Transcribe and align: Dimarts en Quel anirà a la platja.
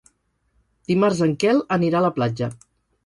Dimarts 0.91 1.21
en 1.27 1.35
Quel 1.45 1.63
anirà 1.77 2.01
a 2.01 2.05
la 2.07 2.13
platja. 2.17 2.49